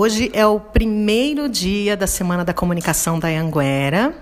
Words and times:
Hoje 0.00 0.30
é 0.32 0.46
o 0.46 0.60
primeiro 0.60 1.48
dia 1.48 1.96
da 1.96 2.06
Semana 2.06 2.44
da 2.44 2.54
Comunicação 2.54 3.18
da 3.18 3.26
Anguera 3.26 4.14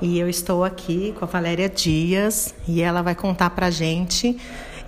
e 0.00 0.18
eu 0.18 0.30
estou 0.30 0.64
aqui 0.64 1.12
com 1.18 1.26
a 1.26 1.28
Valéria 1.28 1.68
Dias 1.68 2.54
e 2.66 2.80
ela 2.80 3.02
vai 3.02 3.14
contar 3.14 3.50
para 3.50 3.66
a 3.66 3.70
gente 3.70 4.34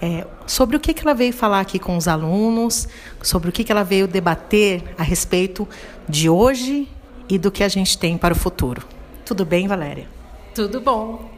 é, 0.01 0.27
sobre 0.47 0.75
o 0.75 0.81
que, 0.81 0.95
que 0.95 1.03
ela 1.03 1.13
veio 1.13 1.35
falar 1.35 1.61
aqui 1.61 1.79
com 1.79 1.99
os 1.99 2.09
alunos, 2.09 2.89
sobre 3.23 3.51
o 3.51 3.53
que, 3.53 3.63
que 3.63 3.71
ela 3.71 3.83
veio 3.85 4.09
debater 4.09 4.83
a 4.97 5.03
respeito 5.03 5.69
de 6.09 6.31
hoje 6.31 6.89
e 7.29 7.37
do 7.37 7.51
que 7.51 7.63
a 7.63 7.69
gente 7.69 7.99
tem 7.99 8.17
para 8.17 8.33
o 8.33 8.37
futuro. 8.39 8.87
Tudo 9.23 9.45
bem, 9.45 9.69
Valéria? 9.69 10.09
Tudo 10.55 10.81
bom. 10.81 11.31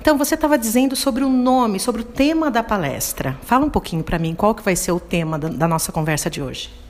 Então, 0.00 0.16
você 0.16 0.36
estava 0.36 0.56
dizendo 0.56 0.94
sobre 0.94 1.24
o 1.24 1.28
nome, 1.28 1.80
sobre 1.80 2.02
o 2.02 2.04
tema 2.04 2.52
da 2.52 2.62
palestra. 2.62 3.36
Fala 3.42 3.64
um 3.64 3.70
pouquinho 3.70 4.04
para 4.04 4.16
mim, 4.16 4.32
qual 4.32 4.54
que 4.54 4.62
vai 4.62 4.76
ser 4.76 4.92
o 4.92 5.00
tema 5.00 5.36
da, 5.40 5.48
da 5.48 5.66
nossa 5.66 5.90
conversa 5.90 6.30
de 6.30 6.40
hoje? 6.40 6.83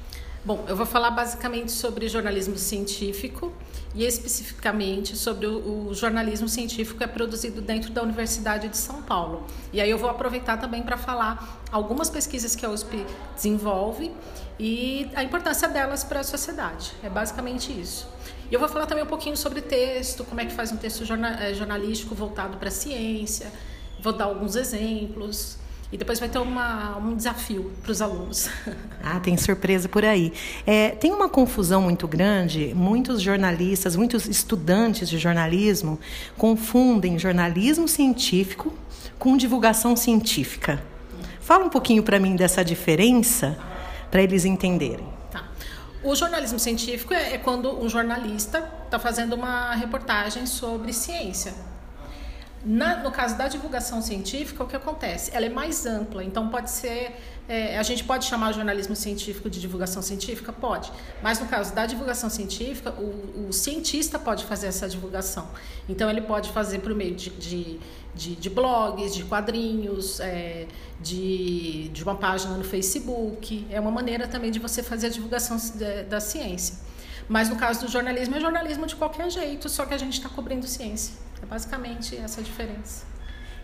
Bom, 0.47 0.63
eu 0.69 0.77
vou 0.77 0.85
falar 0.85 1.11
basicamente 1.11 1.73
sobre 1.73 2.07
jornalismo 2.07 2.59
científico 2.59 3.51
e 3.95 4.05
especificamente 4.05 5.17
sobre 5.17 5.47
o, 5.47 5.89
o, 5.89 5.95
jornalismo 5.95 6.51
científico 6.51 6.99
que 6.99 7.05
é 7.05 7.07
produzido 7.07 7.63
dentro 7.63 7.91
da 7.91 8.03
Universidade 8.03 8.69
de 8.69 8.77
São 8.77 9.01
Paulo. 9.01 9.47
E 9.73 9.81
aí 9.81 9.89
eu 9.89 9.97
vou 9.97 10.11
aproveitar 10.11 10.59
também 10.59 10.83
para 10.83 10.99
falar 10.99 11.65
algumas 11.73 12.11
pesquisas 12.11 12.55
que 12.55 12.67
a 12.67 12.69
USP 12.69 13.07
desenvolve 13.35 14.13
e 14.61 15.11
a 15.15 15.25
importância 15.25 15.67
delas 15.67 16.05
para 16.05 16.21
a 16.21 16.25
sociedade. 16.25 16.93
É 17.03 17.09
basicamente 17.09 17.73
isso. 17.73 18.07
E 18.51 18.53
eu 18.53 18.61
vou 18.61 18.69
falar 18.69 18.85
também 18.85 19.03
um 19.03 19.09
pouquinho 19.09 19.39
sobre 19.39 19.63
texto, 19.63 20.25
como 20.25 20.43
é 20.43 20.45
que 20.45 20.53
faz 20.53 20.71
um 20.71 20.77
texto 20.77 21.05
eh, 21.05 21.55
jornalístico 21.55 22.15
voltado 22.15 22.59
para 22.59 22.69
a 22.69 22.71
ciência, 22.71 23.51
vou 23.99 24.13
dar 24.13 24.27
alguns 24.27 24.57
exemplos. 24.57 25.57
E 25.95 25.97
depois 25.97 26.19
vai 26.19 26.29
ter 26.29 26.41
uma, 26.41 26.97
um 26.99 27.15
desafio 27.15 27.71
para 27.81 27.93
os 27.93 28.03
alunos. 28.03 28.51
Ah, 29.07 29.21
tem 29.21 29.37
surpresa 29.37 29.87
por 29.87 30.03
aí. 30.03 30.33
É, 30.67 30.89
tem 30.89 31.13
uma 31.13 31.29
confusão 31.29 31.83
muito 31.83 32.09
grande. 32.09 32.73
Muitos 32.75 33.21
jornalistas, 33.21 33.95
muitos 33.97 34.27
estudantes 34.27 35.11
de 35.11 35.19
jornalismo 35.19 36.01
confundem 36.39 37.19
jornalismo 37.19 37.87
científico 37.87 38.73
com 39.19 39.37
divulgação 39.37 39.95
científica. 39.95 40.83
Fala 41.39 41.67
um 41.67 41.69
pouquinho 41.69 42.03
para 42.03 42.19
mim 42.19 42.35
dessa 42.35 42.65
diferença, 42.65 43.59
para 44.11 44.23
eles 44.23 44.47
entenderem. 44.47 45.07
Tá. 45.31 45.45
O 46.03 46.17
jornalismo 46.17 46.59
científico 46.59 47.13
é, 47.13 47.35
é 47.35 47.39
quando 47.39 47.79
um 47.79 47.91
jornalista 47.91 48.67
está 48.87 48.99
fazendo 48.99 49.35
uma 49.35 49.75
reportagem 49.75 50.47
sobre 50.47 50.95
ciência 50.95 51.53
na, 52.65 53.03
no 53.03 53.11
caso 53.11 53.37
da 53.37 53.47
divulgação 53.47 54.01
científica, 54.01 54.65
o 54.65 54.67
que 54.67 54.75
acontece? 54.75 55.31
Ela 55.35 55.47
é 55.47 55.49
mais 55.51 55.85
ampla, 55.85 56.25
então 56.25 56.49
pode 56.49 56.71
ser. 56.71 57.15
É, 57.47 57.77
a 57.79 57.83
gente 57.83 58.03
pode 58.05 58.25
chamar 58.25 58.51
o 58.51 58.53
jornalismo 58.55 58.97
científico 58.97 59.51
de 59.51 59.61
divulgação 59.61 60.01
científica? 60.01 60.51
Pode. 60.51 60.91
Mas 61.23 61.39
no 61.39 61.47
caso 61.47 61.75
da 61.75 61.85
divulgação 61.85 62.31
científica, 62.31 62.91
o, 62.93 63.49
o 63.49 63.53
cientista 63.53 64.19
pode 64.19 64.47
fazer 64.47 64.69
essa 64.69 64.89
divulgação. 64.89 65.47
Então 65.87 66.09
ele 66.09 66.23
pode 66.23 66.51
fazer 66.53 66.79
por 66.79 66.95
meio 66.95 67.15
de, 67.15 67.29
de, 67.29 67.81
de, 68.15 68.35
de 68.37 68.49
blogs, 68.49 69.15
de 69.15 69.25
quadrinhos, 69.25 70.21
é, 70.21 70.67
de, 71.03 71.91
de 71.91 72.03
uma 72.03 72.15
página 72.15 72.57
no 72.57 72.65
Facebook. 72.65 73.67
É 73.71 73.79
uma 73.79 73.91
maneira 73.91 74.27
também 74.27 74.51
de 74.51 74.59
você 74.59 74.83
fazer 74.83 75.09
a 75.09 75.11
divulgação 75.11 75.59
da, 75.75 76.03
da 76.03 76.21
ciência. 76.21 76.84
Mas 77.29 77.49
no 77.49 77.57
caso 77.57 77.87
do 77.87 77.91
jornalismo, 77.91 78.37
é 78.37 78.41
jornalismo 78.41 78.87
de 78.87 78.97
qualquer 78.97 79.31
jeito, 79.31 79.69
só 79.69 79.87
que 79.87 79.95
a 79.95 79.99
gente 79.99 80.15
está 80.15 80.29
cobrindo 80.29 80.67
ciência. 80.67 81.15
É 81.43 81.47
basicamente 81.47 82.17
essa 82.17 82.41
a 82.41 82.45
diferença. 82.45 83.05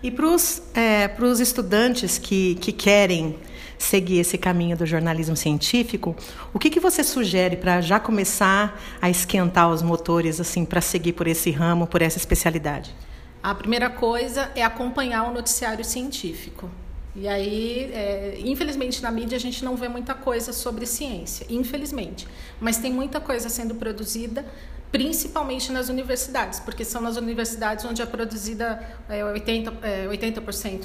E 0.03 0.11
para 0.11 0.27
os 0.27 0.63
é, 0.75 1.13
estudantes 1.41 2.19
que, 2.19 2.55
que 2.55 2.73
querem 2.73 3.39
seguir 3.79 4.21
esse 4.21 4.39
caminho 4.39 4.77
do 4.77 4.87
jornalismo 4.87 5.37
científico, 5.37 6.17
o 6.53 6.59
que, 6.59 6.71
que 6.71 6.81
você 6.81 7.05
sugere 7.05 7.57
para 7.57 7.81
já 7.81 8.01
começar 8.01 8.81
a 9.01 9.11
esquentar 9.11 9.71
os 9.71 9.83
motores 9.83 10.41
assim 10.41 10.65
para 10.65 10.81
seguir 10.81 11.13
por 11.13 11.27
esse 11.27 11.51
ramo, 11.51 11.87
por 11.87 12.01
essa 12.01 12.19
especialidade? 12.19 12.95
A 13.43 13.55
primeira 13.55 13.89
coisa 13.89 14.51
é 14.55 14.63
acompanhar 14.63 15.25
o 15.25 15.33
noticiário 15.33 15.85
científico. 15.85 16.71
E 17.15 17.27
aí, 17.27 17.91
é, 17.93 18.39
infelizmente, 18.45 19.03
na 19.03 19.11
mídia 19.11 19.37
a 19.37 19.41
gente 19.41 19.65
não 19.65 19.77
vê 19.77 19.89
muita 19.89 20.15
coisa 20.15 20.53
sobre 20.53 20.87
ciência, 20.87 21.47
infelizmente. 21.51 22.27
Mas 22.61 22.79
tem 22.79 22.93
muita 22.93 23.21
coisa 23.21 23.49
sendo 23.49 23.75
produzida 23.75 24.45
principalmente 24.93 25.71
nas 25.71 25.89
universidades, 25.89 26.59
porque 26.59 26.85
são 26.85 27.01
nas 27.01 27.17
universidades 27.17 27.85
onde 27.85 28.03
é 28.03 28.07
produzida 28.07 28.83
é, 29.09 29.23
80%, 29.23 29.73
é, 29.83 30.09
80 30.09 30.41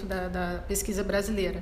da, 0.05 0.27
da 0.27 0.59
pesquisa 0.67 1.03
brasileira. 1.03 1.61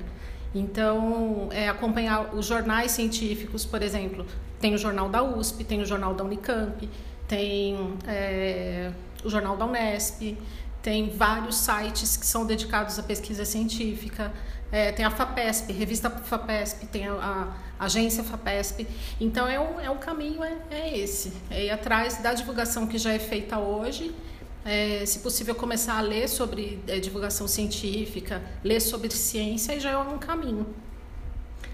Então, 0.54 1.48
é, 1.50 1.68
acompanhar 1.68 2.34
os 2.34 2.46
jornais 2.46 2.92
científicos, 2.92 3.64
por 3.64 3.82
exemplo, 3.82 4.26
tem 4.60 4.74
o 4.74 4.78
jornal 4.78 5.08
da 5.08 5.22
USP, 5.22 5.64
tem 5.64 5.80
o 5.80 5.86
jornal 5.86 6.14
da 6.14 6.22
Unicamp, 6.22 6.88
tem 7.26 7.96
é, 8.06 8.92
o 9.24 9.30
jornal 9.30 9.56
da 9.56 9.64
Unesp, 9.64 10.36
tem 10.84 11.08
vários 11.08 11.56
sites 11.56 12.14
que 12.14 12.26
são 12.26 12.44
dedicados 12.44 12.98
à 12.98 13.02
pesquisa 13.02 13.46
científica, 13.46 14.30
é, 14.70 14.92
tem 14.92 15.02
a 15.02 15.10
FAPESP, 15.10 15.72
revista 15.72 16.10
FAPESP, 16.10 16.86
tem 16.88 17.08
a, 17.08 17.54
a 17.78 17.84
agência 17.86 18.22
FAPESP. 18.22 18.86
Então, 19.18 19.48
é 19.48 19.58
um, 19.58 19.80
é 19.80 19.88
um 19.88 19.96
caminho, 19.96 20.44
é, 20.44 20.58
é 20.70 20.98
esse, 20.98 21.32
é 21.50 21.64
ir 21.64 21.70
atrás 21.70 22.18
da 22.18 22.34
divulgação 22.34 22.86
que 22.86 22.98
já 22.98 23.14
é 23.14 23.18
feita 23.18 23.58
hoje, 23.58 24.14
é, 24.62 25.06
se 25.06 25.20
possível 25.20 25.54
começar 25.54 25.96
a 25.96 26.02
ler 26.02 26.28
sobre 26.28 26.78
é, 26.86 27.00
divulgação 27.00 27.48
científica, 27.48 28.42
ler 28.62 28.80
sobre 28.80 29.10
ciência, 29.10 29.74
e 29.74 29.80
já 29.80 29.90
é 29.90 29.96
um 29.96 30.18
caminho. 30.18 30.66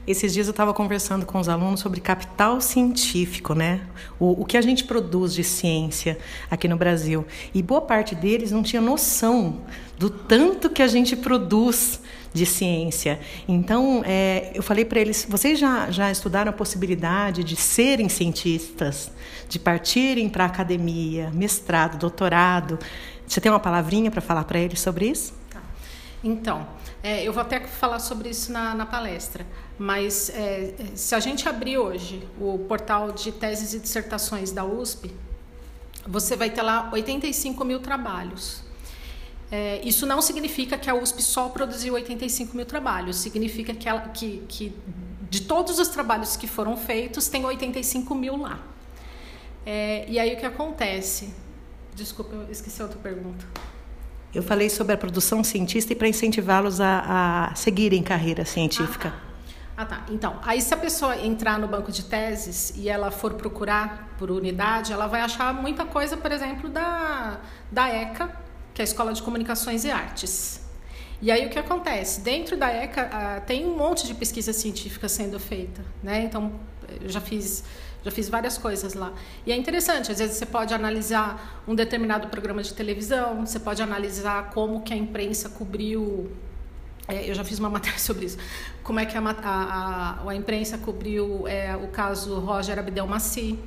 Esses 0.06 0.32
dias 0.32 0.46
eu 0.46 0.52
estava 0.52 0.72
conversando 0.72 1.26
com 1.26 1.38
os 1.38 1.48
alunos 1.48 1.80
sobre 1.80 2.00
capital 2.00 2.60
científico, 2.60 3.54
né? 3.54 3.82
O, 4.18 4.42
o 4.42 4.44
que 4.44 4.56
a 4.56 4.62
gente 4.62 4.84
produz 4.84 5.34
de 5.34 5.44
ciência 5.44 6.18
aqui 6.50 6.66
no 6.66 6.76
Brasil. 6.76 7.26
E 7.54 7.62
boa 7.62 7.82
parte 7.82 8.14
deles 8.14 8.50
não 8.50 8.62
tinha 8.62 8.80
noção 8.80 9.60
do 9.98 10.08
tanto 10.08 10.70
que 10.70 10.82
a 10.82 10.86
gente 10.86 11.14
produz 11.14 12.00
de 12.32 12.46
ciência. 12.46 13.20
Então, 13.46 14.02
é, 14.06 14.52
eu 14.54 14.62
falei 14.62 14.84
para 14.84 15.00
eles: 15.00 15.26
vocês 15.28 15.58
já, 15.58 15.90
já 15.90 16.10
estudaram 16.10 16.50
a 16.50 16.54
possibilidade 16.54 17.44
de 17.44 17.56
serem 17.56 18.08
cientistas, 18.08 19.10
de 19.48 19.58
partirem 19.58 20.28
para 20.28 20.46
academia, 20.46 21.30
mestrado, 21.34 21.98
doutorado? 21.98 22.78
Você 23.26 23.40
tem 23.40 23.52
uma 23.52 23.60
palavrinha 23.60 24.10
para 24.10 24.20
falar 24.20 24.44
para 24.44 24.58
eles 24.58 24.80
sobre 24.80 25.06
isso? 25.06 25.39
Então, 26.22 26.66
é, 27.02 27.26
eu 27.26 27.32
vou 27.32 27.40
até 27.40 27.60
falar 27.60 27.98
sobre 27.98 28.28
isso 28.28 28.52
na, 28.52 28.74
na 28.74 28.84
palestra, 28.84 29.46
mas 29.78 30.28
é, 30.30 30.74
se 30.94 31.14
a 31.14 31.20
gente 31.20 31.48
abrir 31.48 31.78
hoje 31.78 32.28
o 32.38 32.58
portal 32.68 33.10
de 33.10 33.32
teses 33.32 33.72
e 33.72 33.80
dissertações 33.80 34.52
da 34.52 34.64
USP, 34.64 35.10
você 36.06 36.36
vai 36.36 36.50
ter 36.50 36.62
lá 36.62 36.90
85 36.92 37.64
mil 37.64 37.80
trabalhos. 37.80 38.62
É, 39.50 39.80
isso 39.82 40.06
não 40.06 40.20
significa 40.20 40.76
que 40.78 40.88
a 40.88 40.94
USP 40.94 41.22
só 41.22 41.48
produziu 41.48 41.94
85 41.94 42.54
mil 42.54 42.66
trabalhos, 42.66 43.16
significa 43.16 43.74
que, 43.74 43.88
ela, 43.88 44.02
que, 44.02 44.44
que 44.46 44.76
de 45.30 45.42
todos 45.42 45.78
os 45.78 45.88
trabalhos 45.88 46.36
que 46.36 46.46
foram 46.46 46.76
feitos, 46.76 47.28
tem 47.28 47.44
85 47.44 48.14
mil 48.14 48.36
lá. 48.36 48.60
É, 49.64 50.04
e 50.08 50.18
aí 50.18 50.34
o 50.34 50.36
que 50.36 50.46
acontece? 50.46 51.32
Desculpa, 51.94 52.34
eu 52.34 52.50
esqueci 52.50 52.82
outra 52.82 52.98
pergunta. 52.98 53.44
Eu 54.34 54.42
falei 54.42 54.70
sobre 54.70 54.92
a 54.92 54.96
produção 54.96 55.42
cientista 55.42 55.92
e 55.92 55.96
para 55.96 56.06
incentivá-los 56.06 56.80
a, 56.80 57.48
a 57.50 57.54
seguirem 57.54 58.02
carreira 58.02 58.44
científica. 58.44 59.12
Ah, 59.76 59.86
tá. 59.86 60.04
Então, 60.10 60.38
aí 60.42 60.60
se 60.60 60.72
a 60.74 60.76
pessoa 60.76 61.16
entrar 61.16 61.58
no 61.58 61.66
banco 61.66 61.90
de 61.90 62.04
teses 62.04 62.72
e 62.76 62.88
ela 62.88 63.10
for 63.10 63.34
procurar 63.34 64.14
por 64.18 64.30
unidade, 64.30 64.92
ela 64.92 65.06
vai 65.06 65.22
achar 65.22 65.54
muita 65.54 65.84
coisa, 65.84 66.16
por 66.16 66.30
exemplo, 66.30 66.68
da, 66.68 67.40
da 67.72 67.88
ECA, 67.88 68.30
que 68.74 68.82
é 68.82 68.84
a 68.84 68.84
Escola 68.84 69.12
de 69.12 69.22
Comunicações 69.22 69.84
e 69.84 69.90
Artes. 69.90 70.60
E 71.22 71.30
aí 71.30 71.46
o 71.46 71.50
que 71.50 71.58
acontece? 71.58 72.20
Dentro 72.20 72.56
da 72.56 72.70
ECA 72.70 73.10
uh, 73.12 73.46
tem 73.46 73.66
um 73.66 73.76
monte 73.76 74.06
de 74.06 74.14
pesquisa 74.14 74.52
científica 74.52 75.08
sendo 75.08 75.40
feita, 75.40 75.82
né? 76.02 76.22
Então, 76.22 76.52
eu 77.00 77.08
já 77.08 77.20
fiz 77.20 77.64
já 78.04 78.10
fiz 78.10 78.28
várias 78.28 78.56
coisas 78.56 78.94
lá. 78.94 79.12
E 79.46 79.52
é 79.52 79.56
interessante, 79.56 80.10
às 80.10 80.18
vezes 80.18 80.36
você 80.36 80.46
pode 80.46 80.72
analisar 80.72 81.62
um 81.66 81.74
determinado 81.74 82.28
programa 82.28 82.62
de 82.62 82.72
televisão, 82.72 83.44
você 83.44 83.60
pode 83.60 83.82
analisar 83.82 84.50
como 84.50 84.82
que 84.82 84.92
a 84.92 84.96
imprensa 84.96 85.48
cobriu 85.48 86.30
é, 87.10 87.28
eu 87.28 87.34
já 87.34 87.44
fiz 87.44 87.58
uma 87.58 87.68
matéria 87.70 87.98
sobre 87.98 88.26
isso. 88.26 88.38
Como 88.82 89.00
é 89.00 89.06
que 89.06 89.16
a, 89.16 89.20
a, 89.20 90.20
a, 90.24 90.30
a 90.30 90.34
imprensa 90.34 90.78
cobriu 90.78 91.46
é, 91.46 91.74
o 91.76 91.88
caso 91.88 92.38
Roger 92.38 92.78
Abdelmaci, 92.78 93.58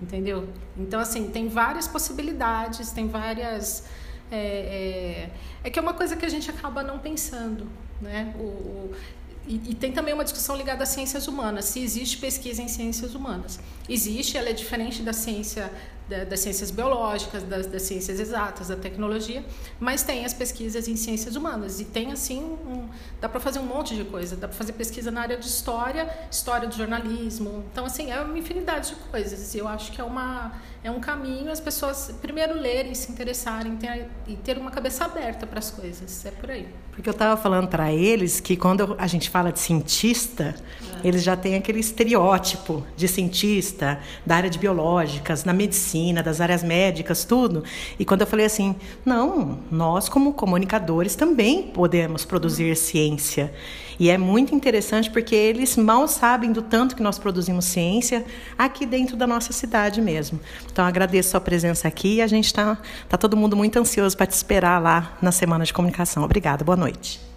entendeu? 0.00 0.48
Então, 0.76 1.00
assim, 1.00 1.28
tem 1.30 1.48
várias 1.48 1.88
possibilidades, 1.88 2.92
tem 2.92 3.08
várias... 3.08 3.84
É, 4.30 4.36
é, 4.36 5.30
é, 5.64 5.70
que 5.70 5.78
é 5.78 5.82
uma 5.82 5.94
coisa 5.94 6.14
que 6.14 6.24
a 6.24 6.28
gente 6.28 6.50
acaba 6.50 6.82
não 6.82 6.98
pensando, 6.98 7.66
né? 8.00 8.34
O, 8.38 8.42
o, 8.42 8.94
e, 9.48 9.70
e, 9.70 9.74
tem 9.74 9.90
também 9.90 10.12
uma 10.12 10.24
discussão 10.24 10.54
ligada 10.54 10.82
às 10.82 10.90
ciências 10.90 11.26
humanas, 11.26 11.64
se 11.64 11.80
existe 11.80 12.18
pesquisa 12.18 12.60
em 12.60 12.68
ciências 12.68 13.14
humanas. 13.14 13.58
Existe, 13.88 14.36
ela 14.36 14.50
é 14.50 14.52
diferente 14.52 15.02
da 15.02 15.12
ciência 15.12 15.72
das 16.08 16.40
ciências 16.40 16.70
biológicas, 16.70 17.42
das, 17.42 17.66
das, 17.66 17.82
ciências 17.82 18.18
exatas, 18.18 18.68
da 18.68 18.76
tecnologia, 18.76 19.44
mas 19.78 20.02
tem 20.02 20.24
as 20.24 20.32
pesquisas 20.32 20.88
em 20.88 20.96
ciências 20.96 21.36
humanas 21.36 21.80
e 21.80 21.84
tem 21.84 22.12
assim, 22.12 22.40
um, 22.40 22.88
dá 23.20 23.28
para 23.28 23.40
fazer 23.40 23.58
um 23.58 23.66
monte 23.66 23.94
de 23.94 24.04
coisa, 24.04 24.34
dá 24.34 24.48
para 24.48 24.56
fazer 24.56 24.72
pesquisa 24.72 25.10
na 25.10 25.20
área 25.20 25.36
de 25.36 25.46
história, 25.46 26.08
história 26.30 26.66
do 26.66 26.74
jornalismo, 26.74 27.64
então 27.70 27.84
assim 27.84 28.10
é 28.10 28.20
uma 28.20 28.38
infinidade 28.38 28.90
de 28.90 28.94
coisas. 28.96 29.54
Eu 29.54 29.68
acho 29.68 29.92
que 29.92 30.00
é 30.00 30.04
uma 30.04 30.52
é 30.82 30.90
um 30.90 31.00
caminho 31.00 31.50
as 31.50 31.60
pessoas 31.60 32.14
primeiro 32.22 32.54
lerem, 32.54 32.94
se 32.94 33.10
interessarem 33.10 33.76
ter, 33.76 34.08
e 34.26 34.36
ter 34.36 34.56
uma 34.56 34.70
cabeça 34.70 35.04
aberta 35.04 35.46
para 35.46 35.58
as 35.58 35.70
coisas, 35.70 36.24
é 36.24 36.30
por 36.30 36.50
aí. 36.50 36.68
Porque 36.92 37.08
eu 37.08 37.12
estava 37.12 37.40
falando 37.40 37.68
para 37.68 37.92
eles 37.92 38.40
que 38.40 38.56
quando 38.56 38.96
a 38.98 39.06
gente 39.06 39.30
fala 39.30 39.52
de 39.52 39.60
cientista, 39.60 40.54
é. 41.02 41.06
eles 41.06 41.22
já 41.22 41.36
têm 41.36 41.54
aquele 41.54 41.78
estereótipo 41.78 42.84
de 42.96 43.06
cientista 43.06 44.00
da 44.26 44.36
área 44.36 44.50
de 44.50 44.58
biológicas, 44.58 45.44
na 45.44 45.52
medicina, 45.52 45.97
das 46.22 46.40
áreas 46.40 46.62
médicas, 46.62 47.24
tudo. 47.24 47.64
E 47.98 48.04
quando 48.04 48.22
eu 48.22 48.26
falei 48.26 48.46
assim, 48.46 48.74
não, 49.04 49.58
nós 49.70 50.08
como 50.08 50.32
comunicadores 50.32 51.14
também 51.14 51.62
podemos 51.62 52.24
produzir 52.24 52.76
ciência. 52.76 53.52
E 53.98 54.10
é 54.10 54.16
muito 54.16 54.54
interessante 54.54 55.10
porque 55.10 55.34
eles 55.34 55.76
mal 55.76 56.06
sabem 56.06 56.52
do 56.52 56.62
tanto 56.62 56.94
que 56.94 57.02
nós 57.02 57.18
produzimos 57.18 57.64
ciência 57.64 58.24
aqui 58.56 58.86
dentro 58.86 59.16
da 59.16 59.26
nossa 59.26 59.52
cidade 59.52 60.00
mesmo. 60.00 60.38
Então 60.70 60.84
agradeço 60.84 61.28
a 61.28 61.32
sua 61.32 61.40
presença 61.40 61.88
aqui 61.88 62.16
e 62.16 62.22
a 62.22 62.26
gente 62.26 62.46
está 62.46 62.78
tá 63.08 63.16
todo 63.16 63.36
mundo 63.36 63.56
muito 63.56 63.78
ansioso 63.78 64.16
para 64.16 64.26
te 64.26 64.32
esperar 64.32 64.80
lá 64.80 65.16
na 65.20 65.32
semana 65.32 65.64
de 65.64 65.72
comunicação. 65.72 66.22
Obrigada, 66.22 66.64
boa 66.64 66.76
noite. 66.76 67.27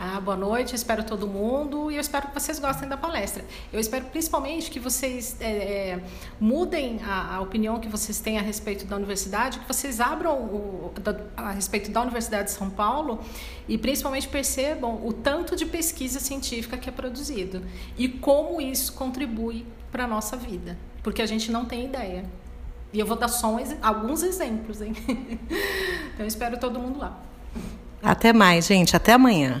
Ah, 0.00 0.20
boa 0.20 0.36
noite, 0.36 0.76
espero 0.76 1.02
todo 1.02 1.26
mundo 1.26 1.90
e 1.90 1.96
eu 1.96 2.00
espero 2.00 2.28
que 2.28 2.34
vocês 2.34 2.60
gostem 2.60 2.88
da 2.88 2.96
palestra. 2.96 3.44
Eu 3.72 3.80
espero 3.80 4.04
principalmente 4.04 4.70
que 4.70 4.78
vocês 4.78 5.36
é, 5.40 5.50
é, 5.50 6.00
mudem 6.38 7.00
a, 7.04 7.34
a, 7.34 7.40
opinião 7.40 7.80
que 7.80 7.88
vocês 7.88 8.20
têm 8.20 8.38
a 8.38 8.40
respeito 8.40 8.84
da 8.84 8.94
universidade, 8.94 9.58
que 9.58 9.66
vocês 9.66 10.00
abram 10.00 10.36
o, 10.36 10.92
a 11.36 11.50
respeito 11.50 11.90
da 11.90 12.00
Universidade 12.00 12.44
de 12.44 12.50
São 12.52 12.70
Paulo 12.70 13.18
e 13.66 13.76
principalmente 13.76 14.28
percebam 14.28 15.04
o 15.04 15.12
tanto 15.12 15.56
de 15.56 15.66
pesquisa 15.66 16.20
científica 16.20 16.76
que 16.76 16.88
é 16.88 16.92
produzido 16.92 17.60
e 17.96 18.08
como 18.08 18.60
isso 18.60 18.92
contribui 18.92 19.66
para 19.90 20.04
a 20.04 20.06
nossa 20.06 20.36
vida, 20.36 20.78
porque 21.02 21.22
a 21.22 21.26
gente 21.26 21.50
não 21.50 21.64
tem 21.64 21.86
ideia. 21.86 22.24
E 22.92 23.00
eu 23.00 23.04
vou 23.04 23.16
dar 23.16 23.26
só 23.26 23.52
um, 23.52 23.58
alguns 23.82 24.22
exemplos, 24.22 24.80
hein? 24.80 24.92
então 25.08 26.20
eu 26.20 26.26
espero 26.26 26.56
todo 26.56 26.78
mundo 26.78 27.00
lá. 27.00 27.20
Até 28.00 28.32
mais, 28.32 28.68
gente. 28.68 28.94
Até 28.94 29.14
amanhã. 29.14 29.60